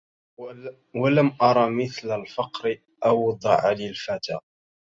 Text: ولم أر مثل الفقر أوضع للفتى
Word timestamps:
ولم 0.95 1.27
أر 1.41 1.69
مثل 1.69 2.11
الفقر 2.21 2.77
أوضع 3.05 3.71
للفتى 3.71 4.39